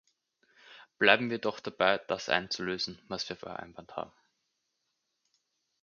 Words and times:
Bleiben 0.97 1.29
wir 1.29 1.37
doch 1.37 1.59
dabei, 1.59 1.99
das 1.99 2.27
einzulösen, 2.27 2.97
was 3.07 3.29
wir 3.29 3.35
vereinbart 3.35 3.95
haben. 3.95 4.11